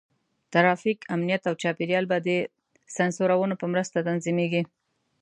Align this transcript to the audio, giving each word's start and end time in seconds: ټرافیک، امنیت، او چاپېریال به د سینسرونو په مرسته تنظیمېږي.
ټرافیک، 0.53 0.99
امنیت، 1.15 1.41
او 1.49 1.55
چاپېریال 1.61 2.05
به 2.11 2.17
د 2.27 2.29
سینسرونو 2.95 3.55
په 3.61 3.65
مرسته 3.73 3.97
تنظیمېږي. 4.07 4.63